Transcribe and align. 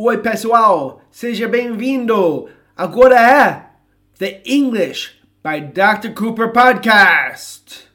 Oi, 0.00 0.18
pessoal, 0.18 1.02
seja 1.10 1.48
bem-vindo. 1.48 2.48
Agora 2.76 3.16
é 3.20 3.68
The 4.16 4.44
English 4.46 5.20
by 5.42 5.60
Dr. 5.60 6.14
Cooper 6.14 6.52
Podcast. 6.52 7.88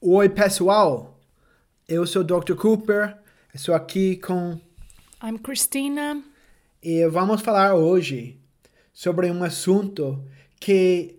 Oi, 0.00 0.28
pessoal. 0.30 1.20
Eu 1.86 2.06
sou 2.06 2.24
Dr. 2.24 2.54
Cooper. 2.54 3.18
Estou 3.52 3.74
aqui 3.74 4.16
com 4.16 4.58
I'm 5.22 5.36
Christina. 5.36 6.24
e 6.82 7.06
vamos 7.08 7.42
falar 7.42 7.74
hoje 7.74 8.41
sobre 8.92 9.30
um 9.30 9.42
assunto 9.42 10.22
que 10.60 11.16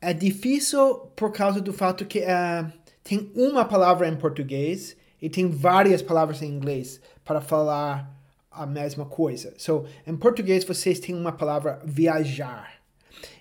é 0.00 0.12
difícil 0.12 0.96
por 1.16 1.32
causa 1.32 1.60
do 1.60 1.72
fato 1.72 2.04
que 2.04 2.20
eh, 2.20 2.72
tem 3.02 3.32
uma 3.34 3.64
palavra 3.64 4.08
em 4.08 4.16
português 4.16 4.96
e 5.20 5.28
tem 5.28 5.48
várias 5.48 6.02
palavras 6.02 6.42
em 6.42 6.48
inglês 6.50 7.00
para 7.24 7.40
falar 7.40 8.14
a 8.50 8.66
mesma 8.66 9.06
coisa. 9.06 9.54
So, 9.56 9.86
em 10.06 10.16
português 10.16 10.64
vocês 10.64 11.00
têm 11.00 11.14
uma 11.14 11.32
palavra 11.32 11.80
viajar. 11.84 12.78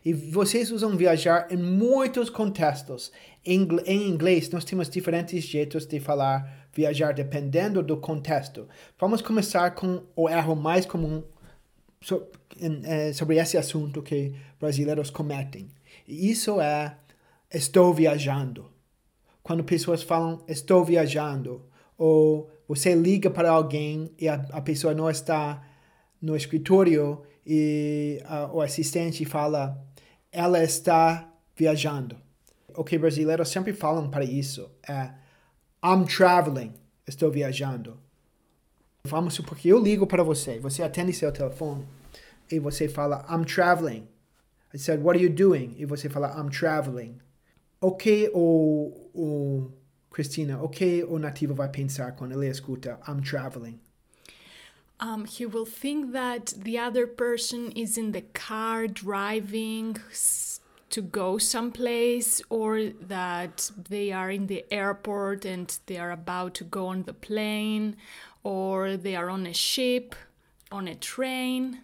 E 0.03 0.13
vocês 0.13 0.71
usam 0.71 0.97
viajar 0.97 1.47
em 1.51 1.57
muitos 1.57 2.29
contextos. 2.29 3.11
Em 3.45 3.67
em 3.85 4.07
inglês, 4.07 4.49
nós 4.49 4.65
temos 4.65 4.89
diferentes 4.89 5.43
jeitos 5.43 5.85
de 5.85 5.99
falar 5.99 6.67
viajar 6.73 7.13
dependendo 7.13 7.83
do 7.83 7.97
contexto. 7.97 8.67
Vamos 8.99 9.21
começar 9.21 9.71
com 9.71 10.03
o 10.15 10.29
erro 10.29 10.55
mais 10.55 10.85
comum 10.85 11.23
so- 12.01 12.27
eh, 12.59 13.13
sobre 13.13 13.37
esse 13.37 13.57
assunto 13.57 14.01
que 14.01 14.33
brasileiros 14.59 15.09
cometem. 15.09 15.67
E 16.07 16.29
isso 16.31 16.59
é 16.61 16.97
estou 17.53 17.93
viajando. 17.93 18.71
Quando 19.43 19.63
pessoas 19.63 20.03
falam 20.03 20.43
estou 20.47 20.83
viajando, 20.83 21.65
ou 21.97 22.49
você 22.67 22.93
liga 22.93 23.29
para 23.29 23.51
alguém 23.51 24.11
e 24.19 24.27
a, 24.27 24.35
a 24.51 24.61
pessoa 24.61 24.93
não 24.93 25.09
está 25.09 25.65
no 26.21 26.35
escritório 26.35 27.23
e 27.45 28.21
ah, 28.25 28.49
o 28.51 28.61
assistente 28.61 29.23
fala 29.25 29.81
ela 30.31 30.61
está 30.63 31.33
viajando. 31.55 32.17
O 32.75 32.83
que 32.83 32.97
brasileiros 32.97 33.49
sempre 33.49 33.73
falam 33.73 34.09
para 34.09 34.23
isso 34.25 34.69
é 34.87 35.11
I'm 35.83 36.05
traveling, 36.05 36.73
estou 37.07 37.31
viajando. 37.31 37.97
Vamos 39.05 39.35
supor 39.35 39.57
que 39.57 39.69
eu 39.69 39.79
ligo 39.79 40.05
para 40.05 40.23
você, 40.23 40.59
você 40.59 40.83
atende 40.83 41.13
seu 41.13 41.31
telefone 41.31 41.85
e 42.51 42.59
você 42.59 42.87
fala 42.87 43.25
I'm 43.29 43.45
traveling. 43.45 44.07
I 44.73 44.77
said, 44.77 45.01
what 45.01 45.17
are 45.17 45.23
you 45.23 45.33
doing? 45.33 45.75
E 45.77 45.85
você 45.85 46.09
fala 46.09 46.35
I'm 46.37 46.49
traveling. 46.49 47.17
O 47.79 47.91
que 47.91 48.29
o, 48.33 49.09
o 49.13 49.71
Cristina, 50.11 50.61
o 50.61 50.67
que 50.67 51.03
o 51.03 51.17
nativo 51.19 51.53
vai 51.53 51.69
pensar 51.69 52.13
quando 52.13 52.33
ele 52.33 52.49
escuta 52.49 52.99
I'm 53.07 53.21
traveling? 53.21 53.79
Um, 54.99 55.25
he 55.25 55.45
will 55.45 55.65
think 55.65 56.11
that 56.13 56.55
the 56.57 56.79
other 56.79 57.05
person 57.05 57.71
is 57.75 57.97
in 57.97 58.13
the 58.13 58.23
car 58.33 58.87
driving 58.87 59.95
to 60.89 61.01
go 61.01 61.37
someplace, 61.37 62.41
or 62.49 62.93
that 63.07 63.69
they 63.89 64.11
are 64.11 64.31
in 64.31 64.47
the 64.47 64.65
airport 64.71 65.45
and 65.45 65.77
they 65.85 65.97
are 65.97 66.11
about 66.11 66.55
to 66.55 66.63
go 66.63 66.87
on 66.87 67.03
the 67.03 67.13
plane, 67.13 67.95
or 68.47 68.97
they 68.97 69.15
are 69.15 69.29
on 69.29 69.45
a 69.45 69.53
ship, 69.53 70.15
on 70.71 70.87
a 70.87 70.95
train. 70.95 71.79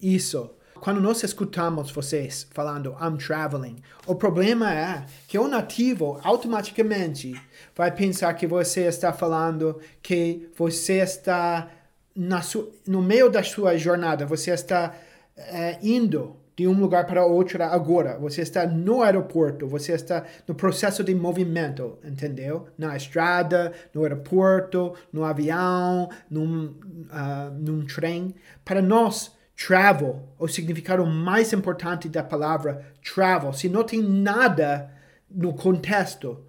Isso. 0.00 0.50
Quando 0.80 1.00
nós 1.00 1.22
escutamos 1.24 1.90
vocês 1.90 2.46
falando 2.52 2.94
I'm 3.00 3.16
traveling, 3.16 3.76
o 4.06 4.14
problema 4.14 4.72
é 4.72 5.06
que 5.26 5.38
o 5.38 5.48
nativo 5.48 6.20
automaticamente 6.22 7.40
vai 7.74 7.90
pensar 7.90 8.34
que 8.34 8.46
você 8.46 8.82
está 8.86 9.12
falando 9.12 9.80
que 10.02 10.48
você 10.56 10.98
está 11.00 11.68
na 12.14 12.42
su- 12.42 12.70
no 12.86 13.00
meio 13.02 13.30
da 13.30 13.42
sua 13.42 13.76
jornada, 13.78 14.26
você 14.26 14.50
está 14.52 14.94
eh, 15.36 15.78
indo 15.82 16.36
de 16.56 16.68
um 16.68 16.78
lugar 16.78 17.06
para 17.06 17.24
outro 17.26 17.62
agora, 17.64 18.16
você 18.18 18.42
está 18.42 18.64
no 18.66 19.02
aeroporto, 19.02 19.66
você 19.66 19.92
está 19.92 20.24
no 20.46 20.54
processo 20.54 21.02
de 21.02 21.14
movimento, 21.14 21.98
entendeu? 22.04 22.68
Na 22.78 22.96
estrada, 22.96 23.72
no 23.92 24.02
aeroporto, 24.02 24.94
no 25.12 25.24
avião, 25.24 26.08
num, 26.30 26.74
ah, 27.10 27.50
num 27.52 27.84
trem. 27.84 28.34
Para 28.64 28.80
nós, 28.80 29.32
travel, 29.56 30.28
o 30.38 30.46
significado 30.46 31.04
mais 31.04 31.52
importante 31.52 32.08
da 32.08 32.22
palavra 32.22 32.84
travel, 33.02 33.52
se 33.52 33.68
não 33.68 33.82
tem 33.82 34.00
nada 34.02 34.90
no 35.30 35.52
contexto, 35.52 36.44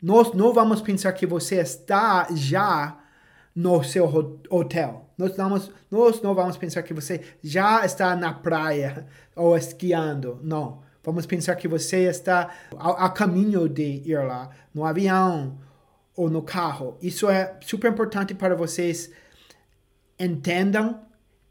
nós 0.00 0.32
não 0.32 0.52
vamos 0.52 0.80
pensar 0.80 1.12
que 1.12 1.26
você 1.26 1.56
está 1.56 2.28
já 2.32 2.98
no 3.54 3.82
seu 3.82 4.06
ho- 4.06 4.38
hotel. 4.48 5.07
Nós, 5.18 5.36
vamos, 5.36 5.70
nós 5.90 6.22
não 6.22 6.32
vamos 6.32 6.56
pensar 6.56 6.82
que 6.84 6.94
você 6.94 7.20
já 7.42 7.84
está 7.84 8.14
na 8.14 8.32
praia 8.32 9.04
ou 9.34 9.56
esquiando. 9.56 10.38
Não. 10.42 10.80
Vamos 11.02 11.26
pensar 11.26 11.56
que 11.56 11.66
você 11.66 12.04
está 12.04 12.54
a, 12.78 13.08
caminho 13.10 13.68
de 13.68 14.02
ir 14.04 14.18
lá, 14.24 14.50
no 14.72 14.84
avião 14.84 15.58
ou 16.14 16.30
no 16.30 16.42
carro. 16.42 16.96
Isso 17.02 17.28
é 17.28 17.56
super 17.62 17.90
importante 17.90 18.34
para 18.34 18.54
vocês 18.54 19.10
entendam 20.18 21.00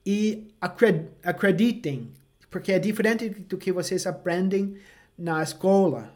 e 0.05 0.47
acre- 0.61 1.09
acreditem, 1.23 2.11
porque 2.49 2.71
é 2.71 2.79
diferente 2.79 3.29
do 3.29 3.57
que 3.57 3.71
vocês 3.71 4.05
aprendem 4.05 4.77
na 5.17 5.41
escola, 5.41 6.13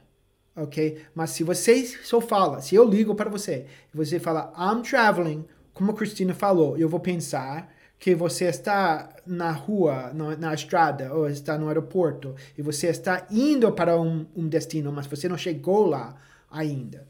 ok? 0.56 1.02
Mas 1.16 1.32
se 1.32 1.44
vocês 1.44 2.00
só 2.04 2.22
fala, 2.22 2.62
se 2.62 2.76
eu 2.76 2.88
ligo 2.88 3.16
para 3.16 3.30
você 3.30 3.66
e 3.94 3.98
você 3.98 4.20
fala 4.20 4.54
I'm 4.58 4.82
traveling, 4.82 5.46
como 5.74 5.92
a 5.92 5.96
Cristina 5.96 6.34
falou, 6.34 6.78
eu 6.78 6.90
vou 6.90 7.00
pensar 7.00 7.74
que 8.00 8.16
você 8.16 8.46
está 8.46 9.16
na 9.26 9.52
rua, 9.52 10.12
no- 10.14 10.36
na 10.36 10.54
estrada, 10.54 11.14
ou 11.14 11.30
está 11.30 11.58
no 11.58 11.68
aeroporto, 11.68 12.36
e 12.58 12.62
você 12.62 12.88
está 12.88 13.28
indo 13.30 13.72
para 13.72 14.00
um, 14.00 14.26
um 14.36 14.48
destino, 14.48 14.92
mas 14.92 15.06
você 15.06 15.30
não 15.30 15.38
chegou 15.38 15.86
lá 15.86 16.16
ainda. 16.50 17.08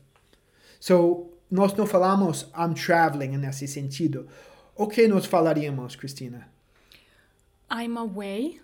So, 0.79 1.29
nós 1.49 1.73
não 1.73 1.85
falamos 1.85 2.49
I'm 2.57 2.73
traveling 2.73 3.38
nesse 3.38 3.67
sentido. 3.67 4.27
O 4.75 4.88
que 4.88 5.07
nós 5.07 5.25
falaríamos, 5.25 5.95
Cristina? 5.95 6.47
I'm 7.72 7.97
away. 7.97 8.59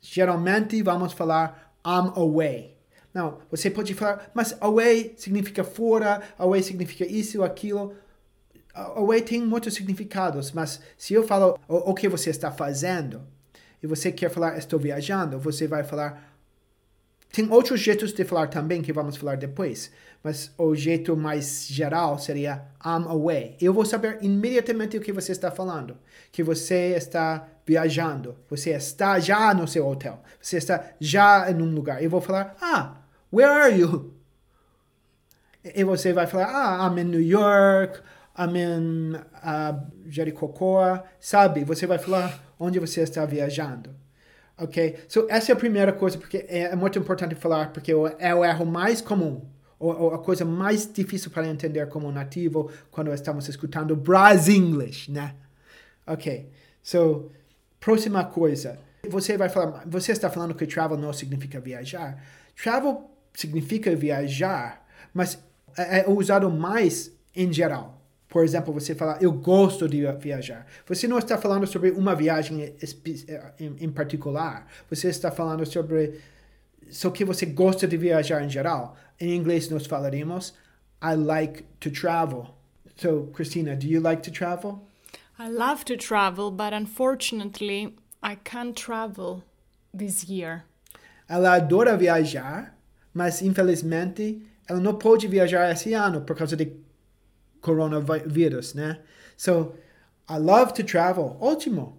Geralmente 0.00 0.82
vamos 0.82 1.12
falar 1.12 1.74
I'm 1.84 2.12
away. 2.16 2.76
Não, 3.12 3.38
você 3.50 3.70
pode 3.70 3.94
falar, 3.94 4.30
mas 4.34 4.56
away 4.60 5.14
significa 5.16 5.64
fora, 5.64 6.22
away 6.38 6.62
significa 6.62 7.04
isso, 7.06 7.42
aquilo. 7.42 7.94
Away 8.76 9.22
tem 9.22 9.42
muitos 9.42 9.74
significados, 9.74 10.52
mas 10.52 10.80
se 10.98 11.14
eu 11.14 11.26
falo 11.26 11.58
o, 11.66 11.90
o 11.90 11.94
que 11.94 12.08
você 12.08 12.28
está 12.28 12.52
fazendo 12.52 13.22
e 13.82 13.86
você 13.86 14.12
quer 14.12 14.28
falar 14.28 14.58
estou 14.58 14.78
viajando, 14.78 15.38
você 15.38 15.66
vai 15.66 15.82
falar. 15.82 16.34
Tem 17.32 17.50
outros 17.50 17.80
jeitos 17.80 18.12
de 18.12 18.24
falar 18.24 18.48
também 18.48 18.82
que 18.82 18.92
vamos 18.92 19.16
falar 19.16 19.36
depois, 19.36 19.90
mas 20.22 20.52
o 20.58 20.74
jeito 20.74 21.16
mais 21.16 21.66
geral 21.66 22.18
seria 22.18 22.66
I'm 22.84 23.06
away. 23.08 23.56
Eu 23.60 23.72
vou 23.72 23.84
saber 23.86 24.18
imediatamente 24.20 24.96
o 24.96 25.00
que 25.00 25.12
você 25.12 25.32
está 25.32 25.50
falando, 25.50 25.96
que 26.30 26.42
você 26.42 26.94
está 26.96 27.48
viajando, 27.64 28.36
você 28.48 28.70
está 28.70 29.18
já 29.18 29.54
no 29.54 29.66
seu 29.66 29.86
hotel, 29.86 30.22
você 30.40 30.58
está 30.58 30.84
já 31.00 31.50
em 31.50 31.60
um 31.60 31.74
lugar. 31.74 32.02
Eu 32.02 32.10
vou 32.10 32.20
falar, 32.20 32.56
ah, 32.60 32.96
where 33.32 33.50
are 33.50 33.78
you? 33.78 34.14
E 35.64 35.82
você 35.82 36.12
vai 36.12 36.26
falar, 36.26 36.48
ah, 36.48 36.86
I'm 36.86 37.00
in 37.00 37.04
New 37.04 37.22
York, 37.22 38.00
In 38.38 39.14
uh, 39.14 39.92
Jericocoa, 40.06 41.04
sabe? 41.18 41.64
Você 41.64 41.86
vai 41.86 41.98
falar 41.98 42.38
onde 42.58 42.78
você 42.78 43.00
está 43.00 43.24
viajando. 43.24 43.94
Ok? 44.58 44.96
So, 45.08 45.26
essa 45.28 45.52
é 45.52 45.54
a 45.54 45.56
primeira 45.56 45.92
coisa, 45.92 46.18
porque 46.18 46.38
é, 46.48 46.62
é 46.62 46.76
muito 46.76 46.98
importante 46.98 47.34
falar, 47.34 47.72
porque 47.72 47.92
é 47.92 48.34
o 48.34 48.44
erro 48.44 48.64
mais 48.64 49.00
comum, 49.00 49.42
ou, 49.78 49.94
ou 49.94 50.14
a 50.14 50.18
coisa 50.18 50.44
mais 50.44 50.90
difícil 50.90 51.30
para 51.30 51.46
entender 51.46 51.86
como 51.88 52.10
nativo 52.10 52.70
quando 52.90 53.12
estamos 53.12 53.48
escutando 53.48 53.94
Brasinglish, 53.94 55.10
né? 55.10 55.34
Ok. 56.06 56.50
So, 56.82 57.30
próxima 57.80 58.24
coisa. 58.24 58.78
Você 59.08 59.36
vai 59.36 59.48
falar, 59.48 59.84
você 59.86 60.12
está 60.12 60.30
falando 60.30 60.54
que 60.54 60.66
travel 60.66 60.96
não 60.96 61.12
significa 61.12 61.60
viajar. 61.60 62.22
Travel 62.60 63.10
significa 63.34 63.94
viajar, 63.94 64.86
mas 65.12 65.38
é, 65.76 66.00
é 66.00 66.08
usado 66.08 66.50
mais 66.50 67.12
em 67.34 67.52
geral. 67.52 67.95
Por 68.28 68.44
exemplo, 68.44 68.72
você 68.72 68.94
fala, 68.94 69.18
eu 69.20 69.32
gosto 69.32 69.88
de 69.88 70.04
viajar. 70.18 70.66
Você 70.86 71.06
não 71.06 71.18
está 71.18 71.38
falando 71.38 71.66
sobre 71.66 71.90
uma 71.92 72.14
viagem 72.14 72.74
espe- 72.82 73.24
em, 73.58 73.90
particular. 73.90 74.66
Você 74.90 75.08
está 75.08 75.30
falando 75.30 75.64
sobre 75.64 76.20
só 76.90 77.10
que 77.10 77.24
você 77.24 77.46
gosta 77.46 77.86
de 77.86 77.96
viajar 77.96 78.42
em 78.44 78.48
geral. 78.48 78.96
Em 79.20 79.34
inglês 79.34 79.68
nós 79.70 79.86
falaríamos, 79.86 80.54
I 81.02 81.14
like 81.14 81.64
to 81.80 81.90
travel. 81.90 82.54
So, 82.96 83.28
Christina, 83.34 83.76
do 83.76 83.86
you 83.86 84.00
like 84.00 84.22
to 84.22 84.30
travel? 84.30 84.80
I 85.38 85.48
love 85.50 85.84
to 85.84 85.96
travel, 85.96 86.50
but 86.50 86.72
unfortunately, 86.72 87.94
I 88.22 88.36
can't 88.36 88.72
travel 88.74 89.42
this 89.96 90.24
year. 90.28 90.64
ela 91.28 91.54
adora 91.54 91.96
viajar, 91.96 92.76
mas 93.12 93.42
infelizmente 93.42 94.40
ela 94.68 94.80
não 94.80 94.94
pode 94.94 95.26
viajar 95.28 95.70
esse 95.72 95.92
ano 95.92 96.20
por 96.22 96.36
causa 96.36 96.56
de 96.56 96.66
coronavirus, 97.66 98.74
né? 98.74 99.00
So, 99.36 99.74
I 100.28 100.38
love 100.38 100.72
to 100.74 100.84
travel. 100.84 101.36
Ótimo. 101.40 101.98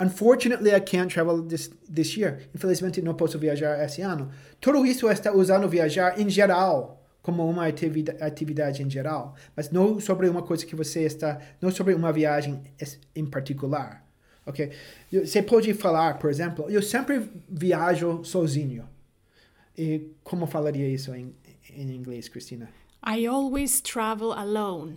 Unfortunately, 0.00 0.72
I 0.72 0.80
can't 0.80 1.12
travel 1.12 1.42
this, 1.42 1.70
this 1.92 2.16
year. 2.16 2.38
Infelizmente, 2.54 3.02
não 3.02 3.14
posso 3.14 3.36
viajar 3.38 3.84
esse 3.84 4.00
ano. 4.00 4.30
Tudo 4.60 4.86
isso 4.86 5.10
está 5.10 5.32
usando 5.32 5.68
viajar 5.68 6.20
em 6.20 6.30
geral, 6.30 7.04
como 7.20 7.48
uma 7.48 7.66
atividade, 7.66 8.22
atividade 8.22 8.82
em 8.82 8.88
geral, 8.88 9.34
mas 9.56 9.70
não 9.70 9.98
sobre 9.98 10.28
uma 10.28 10.42
coisa 10.42 10.64
que 10.64 10.76
você 10.76 11.02
está, 11.02 11.40
não 11.60 11.70
sobre 11.72 11.94
uma 11.94 12.12
viagem 12.12 12.62
em 13.14 13.26
particular. 13.26 14.04
Ok? 14.46 14.70
Você 15.12 15.42
pode 15.42 15.74
falar, 15.74 16.18
por 16.18 16.30
exemplo, 16.30 16.70
eu 16.70 16.80
sempre 16.80 17.28
viajo 17.48 18.22
sozinho. 18.22 18.88
E 19.76 20.12
como 20.22 20.46
falaria 20.46 20.88
isso 20.88 21.12
em, 21.12 21.34
em 21.70 21.90
inglês, 21.94 22.28
Cristina? 22.28 22.68
I 23.02 23.26
always 23.26 23.80
travel 23.80 24.32
alone. 24.32 24.96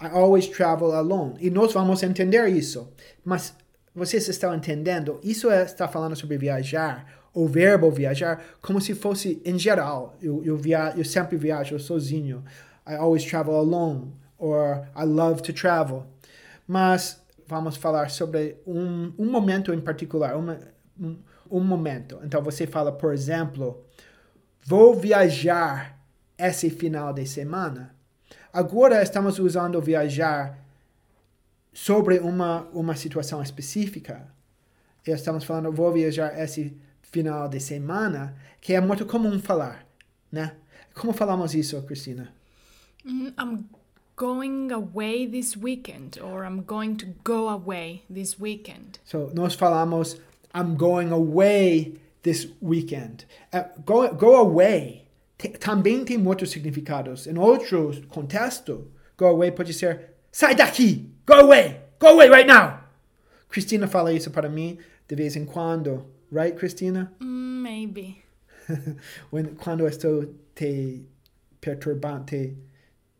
I 0.00 0.08
always 0.08 0.48
travel 0.48 0.92
alone. 0.92 1.36
E 1.40 1.50
nós 1.50 1.72
vamos 1.72 2.02
entender 2.02 2.48
isso. 2.48 2.92
Mas 3.24 3.54
vocês 3.94 4.28
estão 4.28 4.54
entendendo? 4.54 5.20
Isso 5.22 5.50
é, 5.50 5.62
está 5.62 5.86
falando 5.86 6.16
sobre 6.16 6.36
viajar, 6.36 7.06
o 7.32 7.46
verbo 7.46 7.90
viajar, 7.90 8.42
como 8.60 8.80
se 8.80 8.94
fosse 8.94 9.40
em 9.44 9.58
geral. 9.58 10.16
Eu, 10.20 10.42
eu, 10.44 10.56
via, 10.56 10.92
eu 10.96 11.04
sempre 11.04 11.36
viajo 11.36 11.78
sozinho. 11.78 12.44
I 12.86 12.94
always 12.94 13.24
travel 13.24 13.54
alone. 13.54 14.12
Or 14.36 14.86
I 14.96 15.04
love 15.04 15.42
to 15.42 15.52
travel. 15.52 16.06
Mas 16.66 17.22
vamos 17.46 17.76
falar 17.76 18.10
sobre 18.10 18.56
um, 18.66 19.12
um 19.18 19.30
momento 19.30 19.72
em 19.72 19.80
particular. 19.80 20.36
Uma, 20.36 20.58
um, 21.00 21.16
um 21.50 21.60
momento. 21.60 22.18
Então 22.24 22.42
você 22.42 22.66
fala, 22.66 22.90
por 22.90 23.12
exemplo, 23.12 23.84
vou 24.66 24.94
viajar 24.94 25.93
esse 26.48 26.68
final 26.70 27.12
de 27.12 27.26
semana. 27.26 27.94
Agora 28.52 29.02
estamos 29.02 29.38
usando 29.38 29.80
viajar 29.80 30.58
sobre 31.72 32.18
uma, 32.18 32.68
uma 32.72 32.94
situação 32.94 33.42
específica. 33.42 34.28
E 35.06 35.10
estamos 35.10 35.44
falando, 35.44 35.72
vou 35.72 35.92
viajar 35.92 36.38
esse 36.38 36.76
final 37.02 37.48
de 37.48 37.60
semana, 37.60 38.36
que 38.60 38.74
é 38.74 38.80
muito 38.80 39.06
comum 39.06 39.38
falar, 39.40 39.86
né? 40.30 40.54
Como 40.94 41.12
falamos 41.12 41.54
isso, 41.54 41.82
Cristina? 41.82 42.32
Mm, 43.04 43.32
I'm 43.38 43.64
going 44.16 44.70
away 44.72 45.26
this 45.26 45.56
weekend, 45.56 46.20
or 46.20 46.44
I'm 46.44 46.62
going 46.62 46.96
to 46.96 47.06
go 47.24 47.48
away 47.48 48.02
this 48.08 48.38
weekend. 48.38 49.00
So, 49.04 49.30
nós 49.34 49.56
falamos, 49.56 50.16
I'm 50.54 50.76
going 50.76 51.10
away 51.10 51.98
this 52.22 52.48
weekend. 52.62 53.24
Uh, 53.52 53.64
go, 53.84 54.08
go 54.14 54.36
away 54.36 55.03
também 55.58 56.04
tem 56.04 56.16
muitos 56.16 56.50
significados. 56.50 57.26
Em 57.26 57.36
outro 57.38 57.92
contexto, 58.08 58.90
go 59.16 59.26
away 59.26 59.50
pode 59.50 59.74
ser 59.74 60.14
sai 60.30 60.54
daqui, 60.54 61.12
go 61.26 61.34
away, 61.34 61.80
go 62.00 62.08
away 62.08 62.28
right 62.28 62.46
now. 62.46 62.80
Cristina 63.48 63.86
fala 63.86 64.12
isso 64.12 64.30
para 64.30 64.48
mim 64.48 64.78
de 65.06 65.14
vez 65.14 65.36
em 65.36 65.44
quando, 65.44 66.06
right, 66.32 66.56
Cristina? 66.56 67.12
Mm, 67.20 67.62
maybe. 67.62 68.22
When, 69.30 69.54
quando 69.54 69.86
estou 69.86 70.34
te 70.54 71.04
perturbando, 71.60 72.24
te, 72.24 72.56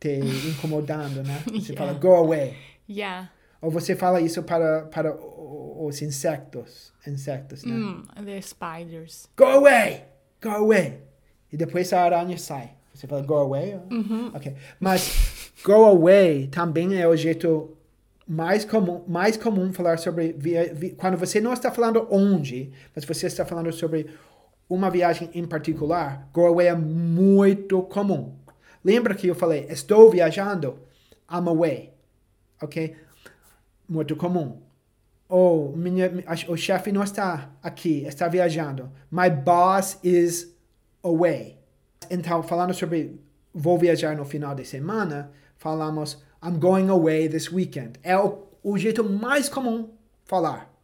te 0.01 0.21
incomodando, 0.49 1.23
né? 1.23 1.43
Você 1.47 1.73
yeah. 1.73 1.77
fala 1.77 1.93
go 1.93 2.15
away. 2.15 2.57
Yeah. 2.89 3.31
Ou 3.61 3.71
você 3.71 3.95
fala 3.95 4.21
isso 4.21 4.43
para, 4.43 4.87
para 4.87 5.15
os 5.15 6.03
insectos, 6.03 6.93
insectos, 7.07 7.65
né? 7.65 7.73
Mm, 7.73 8.07
the 8.25 8.41
spiders. 8.41 9.29
Go 9.37 9.45
away, 9.45 10.05
go 10.43 10.51
away. 10.51 11.01
E 11.55 11.57
depois 11.57 11.93
a 11.93 12.03
aranha 12.03 12.37
sai. 12.37 12.73
Você 12.93 13.07
fala 13.07 13.23
go 13.23 13.35
away? 13.35 13.79
Uhum. 13.89 14.33
Ok. 14.35 14.57
Mas 14.81 15.53
go 15.65 15.85
away 15.85 16.49
também 16.49 17.01
é 17.01 17.07
o 17.07 17.15
jeito 17.15 17.77
mais 18.27 18.65
comum, 18.65 19.05
mais 19.07 19.37
comum 19.37 19.73
falar 19.73 20.01
sobre 20.01 20.33
via, 20.33 20.75
via, 20.75 20.97
quando 20.97 21.17
você 21.17 21.41
não 21.41 21.53
está 21.53 21.71
falando 21.71 22.09
onde, 22.11 22.73
mas 22.93 23.05
você 23.05 23.29
está 23.29 23.45
falando 23.47 23.73
sobre 23.73 24.11
uma 24.69 24.91
viagem 24.91 25.31
em 25.33 25.47
particular. 25.47 26.29
Go 26.33 26.45
away 26.45 26.67
é 26.67 26.75
muito 26.75 27.83
comum. 27.83 28.35
Lembra 28.85 29.15
que 29.15 29.29
eu 29.29 29.35
falei, 29.37 29.67
estou 29.71 30.11
viajando? 30.11 30.81
I'm 31.31 31.49
away. 31.49 31.93
Ok? 32.61 32.97
Muito 33.89 34.17
comum. 34.17 34.61
Ou 35.29 35.77
minha, 35.77 36.11
o 36.49 36.57
chefe 36.57 36.91
não 36.91 37.05
está 37.05 37.53
aqui, 37.63 38.05
está 38.07 38.27
viajando. 38.27 38.91
My 39.09 39.31
boss 39.31 40.01
is 40.03 40.53
away. 41.05 41.59
Então, 42.11 42.43
falando 42.43 42.75
sobre 42.75 43.21
vou 43.55 43.79
viajar 43.79 44.17
no 44.17 44.25
final 44.25 44.55
de 44.55 44.65
semana, 44.65 45.31
falamos 45.57 46.23
I'm 46.43 46.59
going 46.59 46.89
away 46.89 47.29
this 47.29 47.51
weekend. 47.53 48.01
É 48.03 48.19
o, 48.19 48.43
o 48.63 48.77
jeito 48.77 49.05
mais 49.05 49.49
comum 49.49 49.91
falar 50.25 50.75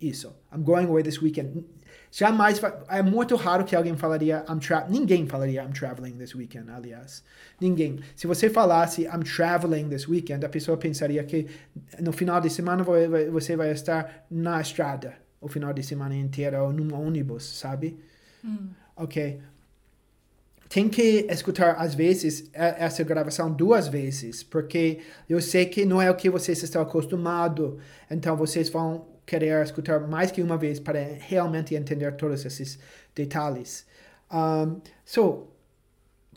isso. 0.00 0.34
I'm 0.52 0.62
going 0.62 0.86
away 0.86 1.02
this 1.02 1.20
weekend. 1.20 1.64
Jamais 2.12 2.60
é 2.88 3.02
muito 3.02 3.36
raro 3.36 3.64
que 3.64 3.74
alguém 3.74 3.96
falaria 3.96 4.44
I'm 4.48 4.58
tra 4.58 4.86
ninguém 4.88 5.26
falaria 5.26 5.62
I'm 5.62 5.72
traveling 5.72 6.12
this 6.18 6.34
weekend, 6.34 6.70
aliás. 6.70 7.22
Ninguém. 7.60 8.00
Se 8.16 8.26
você 8.26 8.50
falasse 8.50 9.02
I'm 9.02 9.22
traveling 9.22 9.88
this 9.88 10.08
weekend, 10.08 10.44
a 10.44 10.48
pessoa 10.48 10.76
pensaria 10.76 11.22
que 11.24 11.46
no 12.00 12.12
final 12.12 12.40
de 12.40 12.50
semana 12.50 12.84
você 13.30 13.56
vai 13.56 13.70
estar 13.70 14.26
na 14.30 14.60
estrada 14.60 15.14
o 15.40 15.48
final 15.48 15.72
de 15.72 15.82
semana 15.82 16.14
inteiro 16.14 16.64
ou 16.64 16.72
num 16.72 16.94
ônibus, 16.94 17.44
sabe? 17.44 17.98
Mm. 18.42 18.70
Ok 18.96 19.40
tem 20.70 20.88
que 20.88 21.26
escutar 21.28 21.72
às 21.72 21.96
vezes 21.96 22.48
essa 22.54 23.02
gravação 23.02 23.52
duas 23.52 23.88
vezes, 23.88 24.44
porque 24.44 25.00
eu 25.28 25.40
sei 25.42 25.66
que 25.66 25.84
não 25.84 26.00
é 26.00 26.08
o 26.08 26.14
que 26.14 26.30
vocês 26.30 26.62
estão 26.62 26.80
acostumados, 26.80 27.74
então 28.08 28.36
vocês 28.36 28.68
vão 28.68 29.04
querer 29.26 29.64
escutar 29.64 29.98
mais 30.06 30.30
que 30.30 30.40
uma 30.40 30.56
vez 30.56 30.78
para 30.78 31.00
realmente 31.18 31.74
entender 31.74 32.12
todos 32.12 32.44
esses 32.44 32.78
detalhes. 33.16 33.84
Um, 34.32 34.80
so, 35.04 35.48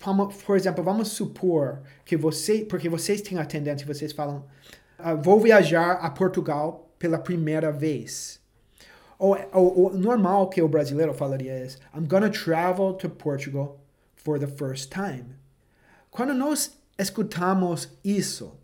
vamos, 0.04 0.42
por 0.42 0.58
exemplo, 0.58 0.84
vamos 0.84 1.10
supor 1.10 1.84
que 2.04 2.18
você, 2.18 2.66
porque 2.66 2.90
vocês 2.90 3.22
têm 3.22 3.38
a 3.38 3.46
tendência, 3.46 3.86
vocês 3.86 4.12
falam, 4.14 4.48
uh, 5.00 5.16
vou 5.22 5.40
viajar 5.40 5.92
a 6.02 6.10
Portugal 6.10 6.92
pela 6.98 7.20
primeira 7.20 7.72
vez. 7.72 8.42
Ou, 9.20 9.38
o 9.54 9.92
normal 9.96 10.50
que 10.50 10.60
o 10.60 10.68
brasileiro 10.68 11.14
falaria 11.14 11.52
é, 11.52 11.68
I'm 11.96 12.08
gonna 12.08 12.32
travel 12.32 12.94
to 12.94 13.08
Portugal 13.08 13.83
for 14.24 14.40
the 14.40 14.48
first 14.48 14.92
time. 14.92 15.36
Quando 16.10 16.34
nós 16.34 16.78
escutamos 16.98 17.90
isso, 18.04 18.58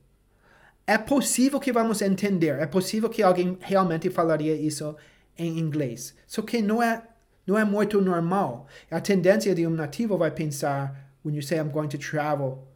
é 0.88 0.98
possível 0.98 1.60
que 1.60 1.72
vamos 1.72 2.02
entender, 2.02 2.60
é 2.60 2.66
possível 2.66 3.10
que 3.10 3.22
alguém 3.22 3.58
realmente 3.62 4.10
falaria 4.10 4.56
isso 4.56 4.96
em 5.38 5.60
inglês. 5.60 6.16
Só 6.26 6.42
que 6.42 6.62
não 6.62 6.82
é, 6.82 7.04
não 7.46 7.58
é 7.58 7.64
muito 7.64 8.02
normal. 8.02 8.68
A 8.90 9.00
tendência 9.00 9.54
de 9.54 9.66
um 9.68 9.72
nativo 9.72 10.18
vai 10.18 10.32
pensar, 10.32 11.12
when 11.24 11.36
you 11.36 11.42
say 11.42 11.60
I'm 11.60 11.70
going 11.70 11.90
to 11.90 11.98
travel 11.98 12.68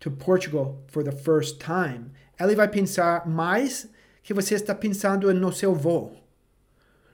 to 0.00 0.10
Portugal 0.10 0.82
for 0.88 1.02
the 1.02 1.12
first 1.12 1.58
time, 1.58 2.10
ele 2.38 2.54
vai 2.54 2.68
pensar 2.68 3.26
mais 3.26 3.88
que 4.22 4.34
você 4.34 4.54
está 4.54 4.74
pensando 4.74 5.32
no 5.32 5.52
seu 5.52 5.74
voo 5.74 6.12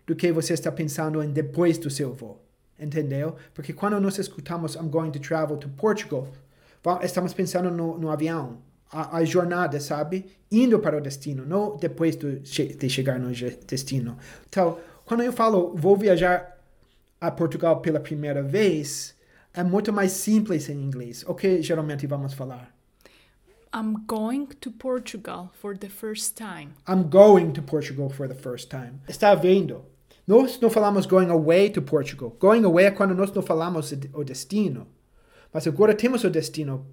do 0.07 0.17
que 0.17 0.33
você 0.33 0.55
está 0.55 0.73
pensando 0.73 1.23
em 1.23 1.31
depois 1.31 1.79
do 1.79 1.89
seu 1.89 2.13
voo 2.13 2.42
entendeu? 2.83 3.37
Porque 3.55 3.73
quando 3.73 4.01
nós 4.01 4.19
escutamos 4.19 4.75
I'm 4.75 4.89
going 4.89 5.11
to 5.13 5.21
travel 5.21 5.57
to 5.57 5.69
Portugal, 5.69 6.29
estamos 7.03 7.33
pensando 7.33 7.71
no, 7.71 7.99
no 7.99 8.11
avião, 8.11 8.59
a, 8.91 9.19
a, 9.19 9.25
jornada, 9.25 9.81
sabe? 9.81 10.27
Indo 10.51 10.79
para 10.79 10.99
o 10.99 11.01
destino, 11.01 11.47
não 11.47 11.77
depois 11.77 12.17
do, 12.17 12.41
de 12.41 12.89
chegar 12.91 13.19
no 13.19 13.33
destino. 13.67 14.19
Então, 14.49 14.79
quando 15.05 15.23
eu 15.23 15.33
falo 15.33 15.75
vou 15.75 15.97
viajar 15.97 16.59
a 17.21 17.31
Portugal 17.31 17.81
pela 17.81 18.01
primeira 18.01 18.43
vez, 18.43 19.15
é 19.55 19.63
muito 19.63 19.93
mais 19.93 20.13
simples 20.13 20.69
em 20.69 20.83
inglês. 20.83 21.25
O 21.27 21.35
que 21.35 21.63
geralmente 21.63 22.07
vamos 22.07 22.35
falar? 22.35 22.75
I'm 23.75 24.05
going 24.07 24.49
to 24.61 24.71
Portugal 24.71 25.51
for 25.55 25.79
the 25.79 25.89
first 25.89 26.37
time. 26.37 26.75
I'm 26.87 27.05
going 27.05 27.53
to 27.53 27.63
Portugal 27.63 28.11
for 28.11 28.29
the 28.29 28.35
first 28.35 28.69
time. 28.69 29.01
Está 29.09 29.35
vendo? 29.35 29.83
Nós 30.27 30.61
não 30.61 30.71
falamos 30.71 31.07
going 31.07 31.31
away 31.31 31.71
to 31.71 31.83
Portugal. 31.83 32.37
Going 32.39 32.65
away 32.65 32.87
é 32.87 32.91
quando 32.91 33.15
nós 33.15 33.33
não 33.33 33.43
falamos 33.43 33.93
o 34.13 34.25
destino. 34.25 34.87
Mas 35.53 35.67
agora 35.67 35.95
temos 35.95 36.25
o 36.25 36.31
destino, 36.31 36.87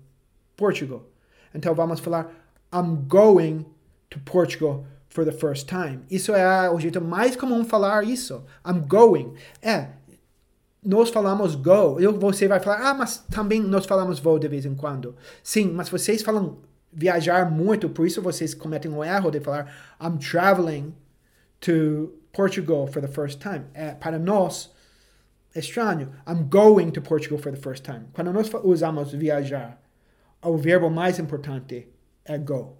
Portugal. 0.57 1.05
Então 1.53 1.73
vamos 1.73 1.99
falar 1.99 2.31
I'm 2.73 3.05
going 3.07 3.65
to 4.09 4.19
Portugal 4.19 4.85
for 5.09 5.25
the 5.25 5.31
first 5.31 5.67
time. 5.67 6.01
Isso 6.09 6.33
é 6.33 6.69
o 6.69 6.79
jeito 6.79 7.01
mais 7.01 7.35
comum 7.35 7.63
falar 7.63 8.03
isso. 8.03 8.43
I'm 8.65 8.81
going. 8.87 9.33
É, 9.61 9.89
nós 10.83 11.09
falamos 11.09 11.55
go. 11.55 11.99
Eu, 11.99 12.17
você 12.17 12.47
vai 12.47 12.59
falar, 12.59 12.89
ah, 12.89 12.93
mas 12.93 13.17
também 13.29 13.61
nós 13.61 13.85
falamos 13.85 14.19
vou 14.19 14.39
de 14.39 14.47
vez 14.47 14.65
em 14.65 14.75
quando. 14.75 15.15
Sim, 15.43 15.71
mas 15.71 15.89
vocês 15.89 16.21
falam 16.21 16.57
viajar 16.91 17.49
muito, 17.51 17.89
por 17.89 18.07
isso 18.07 18.21
vocês 18.21 18.53
cometem 18.53 18.91
o 18.91 19.03
erro 19.03 19.29
de 19.29 19.39
falar 19.39 19.71
I'm 20.01 20.17
traveling 20.17 20.93
to 21.61 22.11
Portugal 22.39 22.87
for 22.87 23.01
the 23.01 23.07
first 23.09 23.41
time. 23.41 23.65
É, 23.73 23.93
para 23.93 24.17
nós, 24.17 24.69
estranho. 25.53 26.09
I'm 26.25 26.47
going 26.49 26.91
to 26.91 27.01
Portugal 27.01 27.37
for 27.37 27.51
the 27.51 27.59
first 27.59 27.83
time. 27.83 28.05
Quando 28.13 28.31
nós 28.31 28.49
usamos 28.63 29.11
viajar, 29.11 29.77
o 30.41 30.55
verbo 30.55 30.89
mais 30.89 31.19
importante 31.19 31.89
é 32.23 32.37
go. 32.37 32.77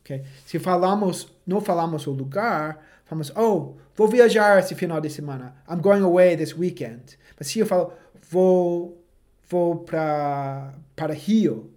Okay? 0.00 0.22
Se 0.44 0.58
falamos, 0.58 1.32
não 1.46 1.62
falamos 1.62 2.06
o 2.06 2.12
lugar, 2.12 2.84
falamos, 3.06 3.32
oh, 3.34 3.76
vou 3.96 4.08
viajar 4.08 4.58
esse 4.58 4.74
final 4.74 5.00
de 5.00 5.08
semana. 5.08 5.54
I'm 5.66 5.80
going 5.80 6.02
away 6.02 6.36
this 6.36 6.54
weekend. 6.54 7.16
Mas 7.38 7.48
se 7.48 7.60
eu 7.60 7.66
falo, 7.66 7.94
vou, 8.30 9.02
vou 9.48 9.84
para 9.84 10.74
para 10.94 11.14
Rio 11.14 11.70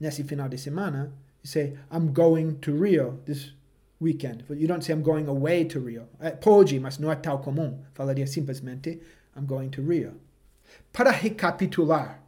nesse 0.00 0.24
final 0.24 0.48
de 0.48 0.58
semana, 0.58 1.12
you 1.44 1.48
say, 1.48 1.78
I'm 1.92 2.12
going 2.12 2.54
to 2.62 2.72
Rio 2.72 3.20
this 3.26 3.54
weekend. 4.02 4.44
You 4.50 4.66
don't 4.66 4.82
say, 4.82 4.92
I'm 4.92 5.02
going 5.02 5.28
away 5.28 5.64
to 5.66 5.80
Rio. 5.80 6.08
É, 6.20 6.32
pode, 6.32 6.78
mas 6.80 6.98
não 6.98 7.10
é 7.10 7.16
tal 7.16 7.40
comum. 7.40 7.78
Falaria 7.94 8.26
simplesmente, 8.26 9.00
I'm 9.36 9.46
going 9.46 9.70
to 9.70 9.82
Rio. 9.82 10.14
Para 10.92 11.10
recapitular, 11.10 12.22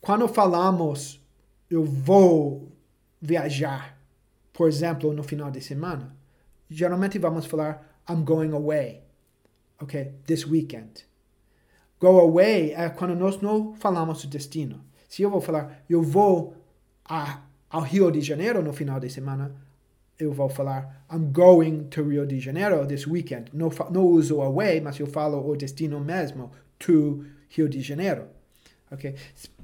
quando 0.00 0.26
falamos 0.26 1.20
eu 1.70 1.84
vou 1.84 2.72
viajar, 3.20 3.98
por 4.52 4.68
exemplo, 4.68 5.12
no 5.12 5.22
final 5.22 5.50
de 5.50 5.60
semana, 5.60 6.16
geralmente 6.68 7.18
vamos 7.18 7.46
falar 7.46 8.00
I'm 8.08 8.24
going 8.24 8.52
away. 8.52 9.02
Ok? 9.80 10.14
This 10.26 10.46
weekend. 10.46 11.06
Go 12.00 12.18
away 12.18 12.72
é 12.72 12.88
quando 12.90 13.14
nós 13.14 13.40
não 13.40 13.74
falamos 13.74 14.24
o 14.24 14.26
destino. 14.26 14.84
Se 15.08 15.22
eu 15.22 15.30
vou 15.30 15.40
falar 15.40 15.84
eu 15.88 16.02
vou 16.02 16.56
a, 17.04 17.42
ao 17.70 17.82
Rio 17.82 18.10
de 18.10 18.20
Janeiro 18.20 18.62
no 18.62 18.72
final 18.72 18.98
de 18.98 19.08
semana, 19.08 19.54
eu 20.22 20.32
vou 20.32 20.48
falar 20.48 21.04
I'm 21.12 21.32
going 21.32 21.88
to 21.90 22.04
Rio 22.04 22.24
de 22.26 22.38
Janeiro 22.38 22.86
this 22.86 23.06
weekend. 23.06 23.50
Não, 23.52 23.70
não 23.90 24.06
uso 24.06 24.40
away, 24.40 24.80
mas 24.80 24.98
eu 24.98 25.06
falo 25.06 25.44
o 25.46 25.56
destino 25.56 26.00
mesmo, 26.00 26.50
to 26.78 27.24
Rio 27.48 27.68
de 27.68 27.80
Janeiro. 27.80 28.26
Ok? 28.90 29.14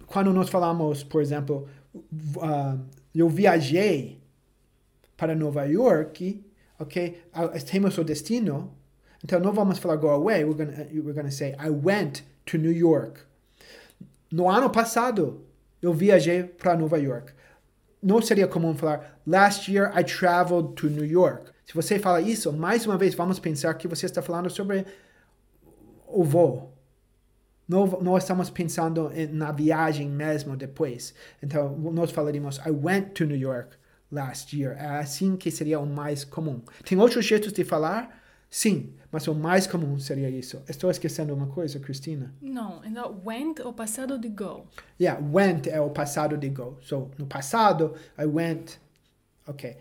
Quando 0.07 0.33
nós 0.33 0.49
falamos, 0.49 1.05
por 1.05 1.23
exemplo, 1.23 1.69
uh, 1.95 2.79
eu 3.15 3.29
viajei 3.29 4.21
para 5.17 5.35
Nova 5.35 5.65
York, 5.65 6.45
ok? 6.79 7.23
Uh, 7.35 7.65
temos 7.65 7.97
o 7.99 8.05
destino, 8.05 8.73
então 9.23 9.39
não 9.41 9.53
vamos 9.53 9.79
falar 9.79 9.97
go 9.97 10.09
away, 10.09 10.45
we're 10.45 10.65
gonna, 10.65 10.87
we're 10.93 11.13
gonna 11.13 11.31
say 11.31 11.55
I 11.59 11.71
went 11.71 12.23
to 12.47 12.59
New 12.59 12.73
York. 12.73 13.21
No 14.31 14.51
ano 14.51 14.71
passado, 14.71 15.45
eu 15.81 15.93
viajei 15.93 16.43
para 16.43 16.77
Nova 16.77 16.99
York 16.99 17.38
não 18.03 18.23
seria 18.23 18.47
comum 18.47 18.75
falar 18.75 19.21
last 19.27 19.71
year 19.73 19.93
I 19.99 20.05
traveled 20.05 20.75
to 20.75 20.89
New 20.89 21.05
York. 21.05 21.51
Se 21.65 21.75
você 21.75 21.99
fala 21.99 22.21
isso, 22.21 22.53
mais 22.53 22.87
uma 22.87 22.97
vez 22.97 23.15
vamos 23.15 23.39
pensar 23.39 23.75
que 23.75 23.89
você 23.89 24.07
está 24.07 24.23
falando 24.23 24.49
sobre 24.49 24.87
o 26.07 26.25
voo. 26.25 26.73
Não, 27.69 27.87
não 28.01 28.17
estamos 28.17 28.49
pensando 28.49 29.11
na 29.31 29.53
viagem 29.53 30.09
mesmo 30.09 30.57
depois. 30.57 31.15
Então, 31.43 31.77
nós 31.93 32.11
falaríamos 32.11 32.59
I 32.67 32.71
went 32.71 33.13
to 33.13 33.27
New 33.27 33.37
York 33.37 33.77
last 34.11 34.59
year. 34.59 34.75
É 34.79 34.99
assim 34.99 35.37
que 35.37 35.51
seria 35.51 35.79
o 35.79 35.87
mais 35.87 36.25
comum. 36.25 36.63
Tem 36.85 36.99
outros 36.99 37.27
jeitos 37.27 37.53
de 37.53 37.65
falar? 37.65 38.18
Sim, 38.51 38.95
mas 39.13 39.27
o 39.29 39.35
mais 39.35 39.67
comum 39.67 39.99
seria 39.99 40.31
isso. 40.31 40.63
Estou 40.69 40.91
esquecendo 40.91 41.35
uma 41.35 41.47
coisa, 41.49 41.79
Cristina? 41.79 42.35
Não, 42.41 42.83
então 42.85 43.21
went 43.25 43.59
é 43.59 43.67
o 43.67 43.73
passado 43.73 44.19
de 44.19 44.29
go. 44.29 44.67
Yeah, 45.01 45.21
went 45.33 45.67
é 45.67 45.81
o 45.81 45.91
passado 45.91 46.37
de 46.37 46.49
go. 46.49 46.79
So, 46.81 47.11
no 47.19 47.27
passado, 47.27 47.95
I 48.19 48.25
went. 48.25 48.79
Ok. 49.47 49.77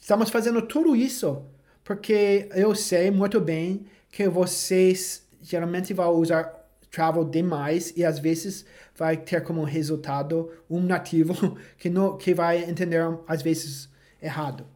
Estamos 0.00 0.28
fazendo 0.30 0.62
tudo 0.62 0.94
isso 0.94 1.44
porque 1.84 2.48
eu 2.54 2.74
sei 2.74 3.10
muito 3.10 3.40
bem 3.40 3.86
que 4.10 4.28
vocês 4.28 5.22
geralmente 5.42 5.92
vão 5.92 6.10
usar 6.14 6.44
travel 6.90 7.24
demais 7.24 7.92
e 7.96 8.04
às 8.04 8.18
vezes 8.18 8.64
vai 8.96 9.16
ter 9.16 9.42
como 9.42 9.64
resultado 9.64 10.50
um 10.70 10.80
nativo 10.80 11.58
que 11.76 11.90
não 11.90 12.16
que 12.16 12.32
vai 12.32 12.64
entender 12.64 13.00
às 13.26 13.42
vezes 13.42 13.88
errado. 14.22 14.66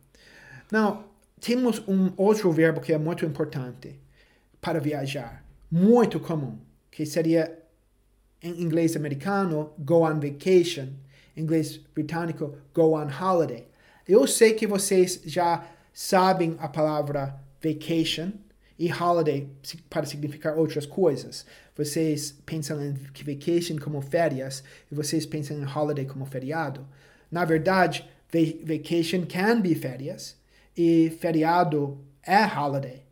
Não, 0.70 1.04
temos 1.40 1.82
um 1.86 2.12
outro 2.16 2.50
verbo 2.52 2.80
que 2.80 2.92
é 2.92 2.98
muito 2.98 3.24
importante 3.24 3.98
para 4.60 4.80
viajar, 4.80 5.44
muito 5.70 6.18
comum, 6.18 6.58
que 6.90 7.06
seria 7.06 7.58
em 8.42 8.62
inglês 8.62 8.96
americano 8.96 9.72
go 9.78 10.04
on 10.04 10.20
vacation, 10.20 10.88
em 11.36 11.42
inglês 11.42 11.78
britânico 11.94 12.56
go 12.74 12.96
on 12.96 13.08
holiday. 13.08 13.66
Eu 14.06 14.26
sei 14.26 14.54
que 14.54 14.66
vocês 14.66 15.20
já 15.24 15.66
sabem 15.92 16.56
a 16.58 16.68
palavra 16.68 17.38
vacation 17.62 18.32
e 18.78 18.92
holiday 18.92 19.48
para 19.90 20.06
significar 20.06 20.56
outras 20.56 20.86
coisas. 20.86 21.44
Vocês 21.76 22.32
pensam 22.46 22.80
em 22.82 22.92
vacation 22.92 23.76
como 23.78 24.00
férias 24.00 24.62
e 24.90 24.94
vocês 24.94 25.26
pensam 25.26 25.58
em 25.58 25.66
holiday 25.66 26.06
como 26.06 26.24
feriado. 26.24 26.86
Na 27.30 27.44
verdade, 27.44 28.08
vacation 28.64 29.26
can 29.26 29.60
be 29.60 29.74
férias 29.74 30.38
e 30.78 31.10
feriado 31.10 31.98
é 32.22 32.44
holiday. 32.44 33.02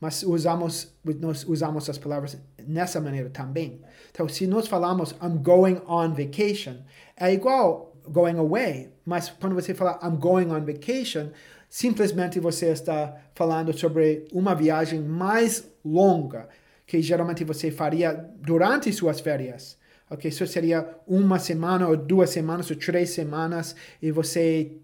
Mas 0.00 0.22
usamos, 0.22 0.94
nós 1.18 1.44
usamos 1.44 1.90
as 1.90 1.98
palavras 1.98 2.38
nessa 2.64 3.00
maneira 3.00 3.28
também. 3.30 3.80
Então, 4.12 4.28
se 4.28 4.46
nós 4.46 4.68
falamos 4.68 5.10
I'm 5.20 5.38
going 5.42 5.80
on 5.88 6.10
vacation, 6.10 6.76
é 7.16 7.32
igual 7.32 7.96
going 8.08 8.38
away, 8.38 8.92
mas 9.04 9.30
quando 9.30 9.56
você 9.56 9.74
fala 9.74 9.98
I'm 10.02 10.16
going 10.16 10.46
on 10.52 10.64
vacation, 10.64 11.30
simplesmente 11.68 12.38
você 12.38 12.66
está 12.66 13.16
falando 13.34 13.76
sobre 13.76 14.26
uma 14.32 14.54
viagem 14.54 15.00
mais 15.00 15.68
longa, 15.84 16.48
que 16.86 17.02
geralmente 17.02 17.42
você 17.42 17.72
faria 17.72 18.12
durante 18.40 18.92
suas 18.92 19.18
férias. 19.18 19.76
Ok, 20.08 20.28
isso 20.28 20.46
seria 20.46 20.88
uma 21.04 21.40
semana 21.40 21.88
ou 21.88 21.96
duas 21.96 22.30
semanas 22.30 22.70
ou 22.70 22.76
três 22.76 23.10
semanas 23.10 23.74
e 24.00 24.12
você 24.12 24.76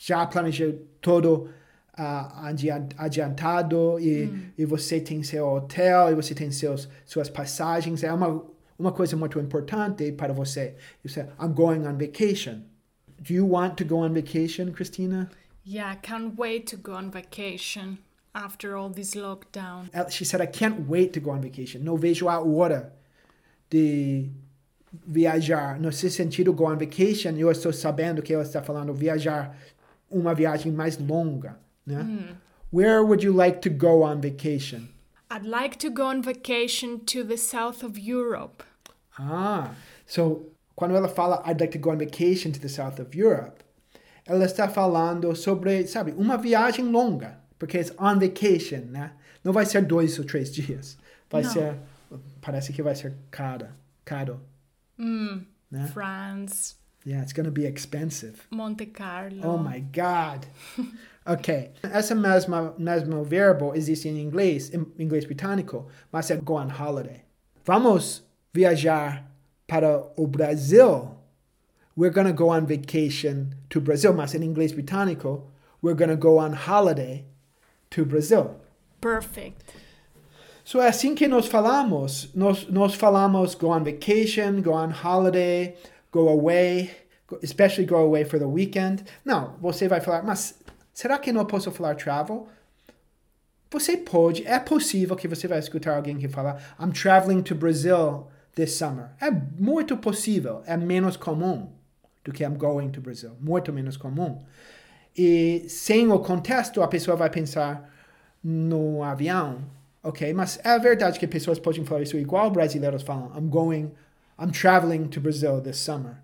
já 0.00 0.24
planejou 0.26 0.72
todo 1.02 1.50
uh, 1.98 2.94
adiantado 2.96 3.98
e, 4.00 4.26
hum. 4.26 4.50
e 4.58 4.64
você 4.64 5.00
tem 5.00 5.22
seu 5.22 5.46
hotel 5.46 6.10
e 6.10 6.14
você 6.14 6.34
tem 6.34 6.50
seus, 6.50 6.88
suas 7.04 7.28
passagens. 7.28 8.02
É 8.02 8.12
uma, 8.12 8.44
uma 8.78 8.92
coisa 8.92 9.16
muito 9.16 9.38
importante 9.38 10.12
para 10.12 10.32
você. 10.32 10.74
You 11.04 11.10
say, 11.10 11.26
I'm 11.40 11.52
going 11.54 11.86
on 11.86 11.96
vacation. 11.96 12.62
Do 13.20 13.32
you 13.32 13.46
want 13.46 13.76
to 13.76 13.84
go 13.84 13.98
on 13.98 14.12
vacation, 14.12 14.72
Christina? 14.72 15.30
Yeah, 15.64 15.90
I 15.90 15.96
can't 15.96 16.36
wait 16.36 16.66
to 16.70 16.76
go 16.76 16.94
on 16.94 17.10
vacation 17.10 17.98
after 18.34 18.76
all 18.76 18.90
this 18.90 19.14
lockdown. 19.14 19.88
She 20.10 20.24
said, 20.24 20.42
I 20.42 20.46
can't 20.46 20.86
wait 20.88 21.12
to 21.14 21.20
go 21.20 21.30
on 21.30 21.40
vacation. 21.40 21.82
Não 21.84 21.96
vejo 21.96 22.28
a 22.28 22.40
hora 22.40 22.92
de 23.70 24.30
viajar. 25.06 25.80
No 25.80 25.90
sentido, 25.90 26.52
go 26.52 26.66
on 26.66 26.76
vacation, 26.76 27.38
eu 27.38 27.50
estou 27.50 27.72
sabendo 27.72 28.20
que 28.20 28.34
ela 28.34 28.42
está 28.42 28.62
falando 28.62 28.92
viajar 28.92 29.56
uma 30.10 30.34
viagem 30.34 30.70
mais 30.70 30.98
longa. 30.98 31.58
Né? 31.86 32.02
Mm. 32.02 32.36
Where 32.70 33.04
would 33.04 33.22
you 33.22 33.32
like 33.32 33.60
to 33.62 33.70
go 33.70 34.02
on 34.02 34.20
vacation? 34.20 34.88
I'd 35.30 35.44
like 35.44 35.78
to 35.78 35.90
go 35.90 36.06
on 36.06 36.22
vacation 36.22 37.00
to 37.06 37.24
the 37.24 37.36
south 37.36 37.82
of 37.82 37.98
Europe. 37.98 38.62
Ah, 39.18 39.74
so 40.06 40.46
quando 40.76 40.96
ela 40.96 41.08
fala 41.08 41.42
I'd 41.44 41.60
like 41.60 41.72
to 41.72 41.78
go 41.78 41.90
on 41.90 41.98
vacation 41.98 42.52
to 42.52 42.60
the 42.60 42.68
south 42.68 42.98
of 42.98 43.14
Europe, 43.14 43.62
ela 44.26 44.44
está 44.44 44.68
falando 44.68 45.34
sobre, 45.36 45.86
sabe, 45.86 46.12
uma 46.16 46.36
viagem 46.36 46.86
longa, 46.86 47.38
porque 47.58 47.78
é 47.78 47.84
on 47.98 48.18
vacation, 48.18 48.86
né? 48.90 49.12
Não 49.42 49.52
vai 49.52 49.66
ser 49.66 49.82
dois 49.82 50.18
ou 50.18 50.24
três 50.24 50.50
dias. 50.50 50.96
Vai 51.30 51.42
Não. 51.42 51.50
ser, 51.50 51.76
parece 52.40 52.72
que 52.72 52.82
vai 52.82 52.94
ser 52.94 53.14
caro, 53.30 53.68
caro. 54.04 54.40
Mm, 54.98 55.44
né? 55.70 55.86
France. 55.92 56.76
Yeah, 57.06 57.22
it's 57.22 57.34
going 57.34 57.44
to 57.44 57.52
be 57.52 57.66
expensive. 57.66 58.40
Monte 58.50 58.86
Carlo. 58.86 59.42
Oh 59.44 59.58
my 59.58 59.80
God. 59.80 60.46
ok. 61.26 61.72
Essa 61.82 62.14
mesma, 62.14 62.74
mesmo 62.78 63.24
verbo 63.24 63.74
existe 63.74 64.08
em 64.08 64.18
inglês, 64.18 64.72
em 64.72 64.86
inglês 64.98 65.24
britânico, 65.24 65.86
mas 66.12 66.30
é 66.30 66.36
go 66.36 66.54
on 66.54 66.68
holiday. 66.68 67.22
Vamos 67.64 68.22
viajar 68.52 69.30
para 69.66 70.02
o 70.16 70.26
Brasil. 70.26 71.16
We're 71.96 72.12
going 72.12 72.26
to 72.26 72.32
go 72.32 72.50
on 72.50 72.66
vacation 72.66 73.54
to 73.70 73.80
Brazil, 73.80 74.12
mas 74.12 74.34
em 74.34 74.42
inglês 74.42 74.72
britânico, 74.72 75.50
we're 75.80 75.96
going 75.96 76.10
to 76.10 76.16
go 76.16 76.38
on 76.38 76.52
holiday 76.52 77.24
to 77.90 78.04
Brazil. 78.04 78.56
Perfect. 79.00 79.62
So 80.64 80.80
é 80.80 80.88
assim 80.88 81.14
que 81.14 81.28
nós 81.28 81.46
falamos. 81.46 82.30
Nós, 82.34 82.66
nós 82.68 82.94
falamos 82.94 83.54
go 83.54 83.68
on 83.68 83.84
vacation, 83.84 84.62
go 84.62 84.72
on 84.72 84.90
holiday, 84.90 85.76
go 86.10 86.28
away, 86.28 86.90
especially 87.42 87.86
go 87.86 87.96
away 87.96 88.24
for 88.24 88.38
the 88.38 88.46
weekend. 88.46 89.04
Não, 89.24 89.56
você 89.60 89.86
vai 89.86 90.00
falar, 90.00 90.22
mas 90.22 90.54
será 90.94 91.18
que 91.18 91.32
não 91.32 91.44
posso 91.44 91.70
falar 91.70 91.96
travel? 91.96 92.48
Você 93.70 93.96
pode, 93.96 94.46
é 94.46 94.58
possível 94.58 95.16
que 95.16 95.28
você 95.28 95.48
vai 95.48 95.58
escutar 95.58 95.96
alguém 95.96 96.16
que 96.16 96.28
fala 96.28 96.58
I'm 96.80 96.92
traveling 96.92 97.42
to 97.42 97.54
Brazil 97.54 98.28
this 98.54 98.72
summer. 98.72 99.10
É 99.20 99.30
muito 99.30 99.96
possível, 99.96 100.62
é 100.64 100.76
menos 100.76 101.16
comum 101.16 101.72
do 102.24 102.32
que 102.32 102.44
I'm 102.44 102.56
going 102.56 102.90
to 102.90 103.00
Brazil, 103.00 103.32
muito 103.40 103.72
menos 103.72 103.96
comum. 103.96 104.42
E 105.16 105.66
sem 105.68 106.10
o 106.10 106.18
contexto, 106.20 106.82
a 106.82 106.88
pessoa 106.88 107.16
vai 107.16 107.28
pensar 107.28 107.92
no 108.42 109.02
avião, 109.02 109.64
Ok? 110.04 110.34
Mas 110.34 110.60
é 110.62 110.78
verdade 110.78 111.18
que 111.18 111.26
pessoas 111.26 111.58
podem 111.58 111.82
falar 111.82 112.02
isso 112.02 112.18
igual 112.18 112.50
brasileiros 112.50 113.02
falam. 113.02 113.32
I'm 113.34 113.48
going, 113.48 113.90
I'm 114.38 114.52
traveling 114.52 115.08
to 115.08 115.20
Brazil 115.20 115.62
this 115.62 115.78
summer. 115.78 116.18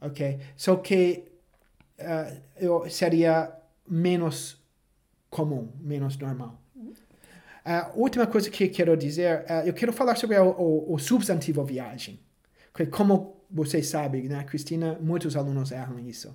Ok? 0.00 0.38
Só 0.56 0.76
que 0.76 1.24
uh, 1.98 2.36
eu 2.56 2.88
seria 2.88 3.52
menos 3.88 4.60
comum, 5.30 5.70
menos 5.80 6.16
normal. 6.16 6.60
A 7.64 7.90
última 7.94 8.26
coisa 8.26 8.48
que 8.48 8.68
quero 8.68 8.96
dizer, 8.96 9.40
uh, 9.50 9.66
eu 9.66 9.74
quero 9.74 9.92
falar 9.92 10.14
sobre 10.16 10.38
o, 10.38 10.50
o, 10.50 10.94
o 10.94 10.98
substantivo 10.98 11.64
viagem. 11.64 12.20
Porque 12.72 12.86
como 12.86 13.36
vocês 13.50 13.88
sabem, 13.88 14.28
né, 14.28 14.44
Cristina, 14.44 14.98
muitos 15.00 15.34
alunos 15.36 15.72
erram 15.72 15.98
isso. 15.98 16.34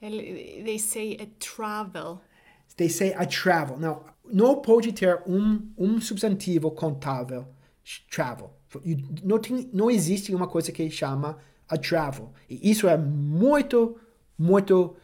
Ele- 0.00 0.62
They 0.64 0.78
say 0.78 1.16
a 1.20 1.26
travel. 1.38 2.20
They 2.76 2.88
say 2.88 3.12
a 3.14 3.24
travel. 3.26 3.78
Não, 3.78 4.04
não 4.24 4.60
pode 4.60 4.92
ter 4.92 5.20
um, 5.26 5.68
um 5.76 6.00
substantivo 6.00 6.70
contável, 6.70 7.46
travel. 8.10 8.50
You- 8.84 8.98
Não, 9.24 9.38
tem, 9.38 9.68
não 9.72 9.90
existe 9.90 10.34
uma 10.34 10.46
coisa 10.46 10.70
que 10.72 10.88
chama 10.90 11.38
a 11.68 11.76
travel. 11.76 12.32
E 12.48 12.70
isso 12.70 12.88
é 12.88 12.96
muito, 12.96 13.98
muito 14.38 14.94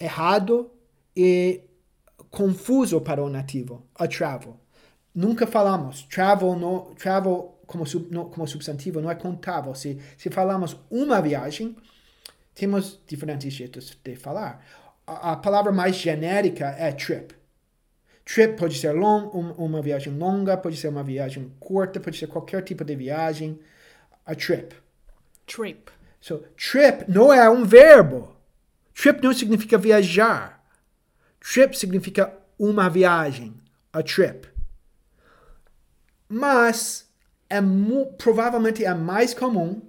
errado 0.00 0.70
e 1.14 1.62
confuso 2.30 3.00
para 3.00 3.22
o 3.22 3.28
nativo. 3.28 3.86
A 3.94 4.08
travel. 4.08 4.58
Nunca 5.14 5.46
falamos 5.46 6.02
travel, 6.04 6.54
no, 6.56 6.94
travel 6.94 7.58
como, 7.66 7.84
sub, 7.86 8.12
no, 8.12 8.26
como 8.30 8.46
substantivo 8.46 9.00
não 9.00 9.10
é 9.10 9.14
contável. 9.14 9.74
Se, 9.74 10.00
se 10.16 10.30
falamos 10.30 10.76
uma 10.90 11.20
viagem, 11.20 11.76
temos 12.54 13.00
diferentes 13.06 13.52
jeitos 13.52 13.96
de 14.02 14.16
falar. 14.16 14.64
A, 15.06 15.32
a 15.32 15.36
palavra 15.36 15.72
mais 15.72 15.96
genérica 15.96 16.66
é 16.78 16.92
trip. 16.92 17.34
Trip 18.24 18.56
pode 18.56 18.78
ser 18.78 18.92
long, 18.92 19.28
um- 19.34 19.64
uma 19.64 19.82
viagem 19.82 20.12
longa, 20.16 20.56
pode 20.56 20.76
ser 20.76 20.88
uma 20.88 21.02
viagem 21.02 21.52
curta, 21.58 21.98
pode 21.98 22.16
ser 22.16 22.28
qualquer 22.28 22.62
tipo 22.62 22.84
de 22.84 22.94
viagem. 22.94 23.58
A 24.24 24.34
trip. 24.34 24.74
Trip. 25.46 25.90
So, 26.20 26.44
trip 26.56 27.10
não 27.10 27.32
é 27.32 27.50
um 27.50 27.64
verbo. 27.64 28.36
Trip 28.94 29.22
não 29.22 29.32
significa 29.32 29.78
viajar. 29.78 30.62
Trip 31.40 31.76
significa 31.76 32.32
uma 32.58 32.88
viagem. 32.88 33.54
A 33.92 34.02
trip. 34.02 34.48
Mas 36.28 37.08
é 37.48 37.60
provavelmente 38.18 38.84
é 38.84 38.94
mais 38.94 39.34
comum 39.34 39.82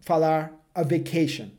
falar 0.00 0.52
a 0.74 0.82
vacation. 0.82 1.50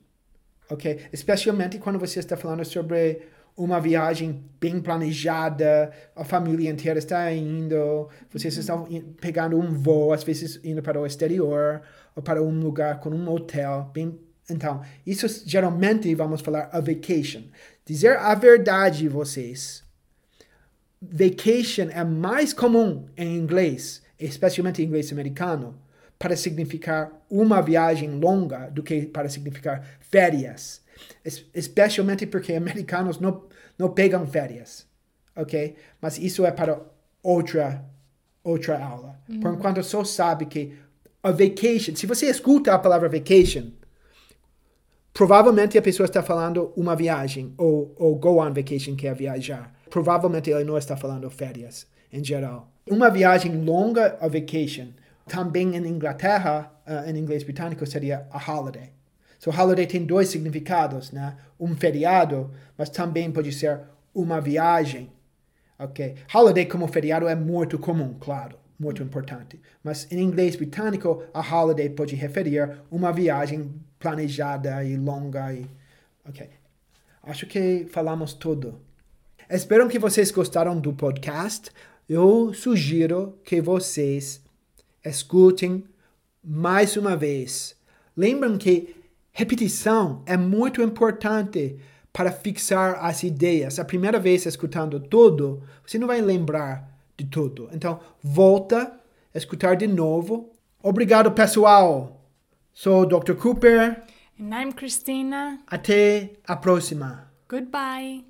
Ok? 0.69 1.07
Especialmente 1.13 1.79
quando 1.79 1.97
você 1.97 2.19
está 2.19 2.35
falando 2.35 2.65
sobre 2.65 3.21
uma 3.55 3.79
viagem 3.79 4.43
bem 4.59 4.79
planejada, 4.81 5.91
a 6.15 6.23
família 6.23 6.69
inteira 6.69 6.99
está 6.99 7.31
indo, 7.33 8.09
vocês 8.29 8.55
estão 8.57 8.85
i- 8.89 9.01
pegando 9.01 9.57
um 9.57 9.71
voo, 9.73 10.13
às 10.13 10.23
vezes 10.23 10.59
indo 10.63 10.81
para 10.83 10.99
o 10.99 11.05
exterior, 11.05 11.81
ou 12.15 12.21
para 12.21 12.43
um 12.43 12.59
lugar 12.59 12.99
com 12.99 13.09
um 13.09 13.29
hotel. 13.31 13.89
Bem, 13.93 14.19
então, 14.49 14.81
isso 15.05 15.27
geralmente 15.45 16.13
vamos 16.15 16.41
falar 16.41 16.69
a 16.71 16.79
vacation. 16.79 17.43
Dizer 17.85 18.17
a 18.17 18.33
verdade, 18.35 19.07
vocês, 19.09 19.83
vacation 21.01 21.89
é 21.91 22.03
mais 22.03 22.53
comum 22.53 23.07
em 23.15 23.35
inglês, 23.37 24.01
especialmente 24.19 24.81
em 24.81 24.85
inglês 24.85 25.11
americano, 25.11 25.79
para 26.17 26.35
significar 26.35 27.11
uma 27.29 27.61
viagem 27.61 28.09
longa 28.19 28.69
do 28.71 28.81
que 28.81 29.05
para 29.05 29.29
significar 29.29 29.85
férias. 29.99 30.81
Es- 31.23 31.45
Especialmente 31.53 32.25
porque 32.25 32.53
americanos 32.53 33.19
não, 33.19 33.43
não 33.77 33.89
pegam 33.91 34.25
férias, 34.25 34.87
ok? 35.35 35.75
Mas 36.01 36.17
isso 36.17 36.43
é 36.45 36.51
para 36.51 36.81
outra, 37.21 37.85
outra 38.43 38.83
aula. 38.83 39.19
Por 39.41 39.53
enquanto, 39.53 39.83
só 39.83 40.03
sabe 40.03 40.47
que 40.47 40.73
a 41.21 41.29
vacation, 41.31 41.95
se 41.95 42.07
você 42.07 42.27
escuta 42.27 42.73
a 42.73 42.79
palavra 42.79 43.07
vacation, 43.09 43.69
Provavelmente 45.17 45.75
a 45.79 45.81
pessoa 45.81 46.05
está 46.05 46.21
falando 46.21 46.71
uma 46.77 46.95
viagem, 46.95 47.51
ou, 47.57 47.91
ou 47.97 48.15
go 48.17 48.39
on 48.39 48.53
vacation, 48.53 48.95
que 48.95 49.07
é 49.07 49.13
viajar. 49.15 49.73
Provavelmente 49.89 50.51
ele 50.51 50.63
não 50.63 50.77
está 50.77 50.95
falando 50.95 51.27
férias, 51.31 51.87
em 52.13 52.23
geral. 52.23 52.71
Uma 52.87 53.09
viagem 53.09 53.57
longa, 53.57 54.15
a 54.21 54.27
vacation. 54.27 54.89
Também 55.25 55.75
em 55.75 55.87
Inglaterra, 55.87 56.71
uh, 56.85 57.09
em 57.09 57.17
inglês 57.17 57.41
britânico, 57.41 57.83
seria 57.87 58.27
a 58.29 58.37
holiday. 58.37 58.91
So, 59.39 59.49
holiday 59.49 59.87
tem 59.87 60.05
dois 60.05 60.29
significados, 60.29 61.11
né? 61.11 61.35
Um 61.59 61.75
feriado, 61.75 62.51
mas 62.77 62.87
também 62.87 63.31
pode 63.31 63.51
ser 63.53 63.81
uma 64.13 64.39
viagem. 64.39 65.09
Ok? 65.79 66.13
Holiday 66.31 66.67
como 66.67 66.87
feriado 66.87 67.27
é 67.27 67.33
muito 67.33 67.79
comum, 67.79 68.15
claro, 68.19 68.55
muito 68.79 69.01
importante. 69.01 69.59
Mas 69.83 70.07
em 70.11 70.21
inglês 70.21 70.55
britânico, 70.55 71.23
a 71.33 71.41
holiday 71.41 71.89
pode 71.89 72.15
referir 72.15 72.77
uma 72.91 73.11
viagem 73.11 73.73
planejada 73.99 74.83
e 74.83 74.95
longa. 74.95 75.53
E... 75.53 75.65
Ok. 76.27 76.49
Acho 77.23 77.45
que 77.45 77.87
falamos 77.91 78.33
tudo. 78.33 78.79
Espero 79.49 79.87
que 79.89 79.99
vocês 79.99 80.31
gostaram 80.31 80.79
do 80.79 80.93
podcast. 80.93 81.71
Eu 82.07 82.53
sugiro 82.53 83.37
que 83.43 83.61
vocês 83.61 84.41
escutem 85.03 85.83
mais 86.43 86.95
uma 86.95 87.15
vez. 87.15 87.75
Lembrem 88.15 88.57
que 88.57 88.95
repetição 89.31 90.23
é 90.25 90.37
muito 90.37 90.81
importante 90.81 91.77
para 92.13 92.31
fixar 92.31 93.05
as 93.05 93.23
ideias. 93.23 93.77
A 93.77 93.85
primeira 93.85 94.19
vez 94.19 94.45
escutando 94.45 94.99
tudo, 94.99 95.61
você 95.85 95.99
não 95.99 96.07
vai 96.07 96.21
lembrar 96.21 96.96
de 97.17 97.25
tudo. 97.25 97.69
Então, 97.73 97.99
volta, 98.21 98.97
escutar 99.33 99.75
de 99.75 99.87
novo. 99.87 100.53
Obrigado, 100.81 101.31
pessoal. 101.31 102.23
Sou 102.71 103.01
o 103.01 103.05
Dr. 103.05 103.33
Cooper. 103.33 104.03
And 104.39 104.53
I'm 104.53 104.71
Christina. 104.71 105.59
Até 105.65 106.33
a 106.45 106.55
próxima. 106.55 107.33
Goodbye. 107.49 108.23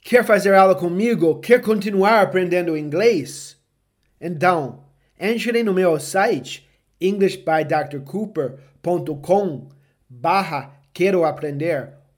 Quer 0.00 0.24
fazer 0.24 0.54
aula 0.54 0.74
comigo? 0.74 1.40
Quer 1.40 1.62
continuar 1.62 2.20
aprendendo 2.20 2.76
inglês? 2.76 3.58
Então, 4.20 4.84
entre 5.18 5.62
no 5.62 5.72
meu 5.72 5.98
site 5.98 6.68
englishbydrcooper.com 7.00 9.68
barra 10.08 10.82
quero 10.92 11.24
aprender 11.24 12.01